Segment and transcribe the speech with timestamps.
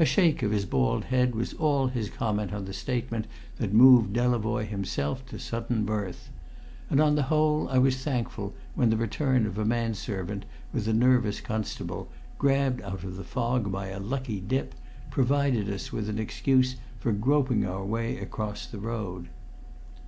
[0.00, 3.28] A shake of his bald head was all his comment on the statement
[3.58, 6.28] that moved Delavoye himself to sudden mirth.
[6.90, 10.88] And on the whole I was thankful when the return of a man servant with
[10.88, 14.74] a nervous constable, grabbed out of the fog by a lucky dip,
[15.08, 19.28] provided us with an excuse for groping our way across the road.